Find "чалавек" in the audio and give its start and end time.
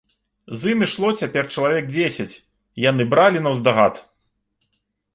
1.57-1.93